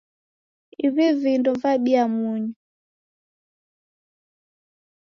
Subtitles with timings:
[0.85, 2.53] Ivi vindo vabiya munyu.